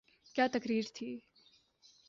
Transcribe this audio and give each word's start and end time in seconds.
کیا 0.35 0.47
تقریر 0.53 0.83
تھی۔ 0.93 1.09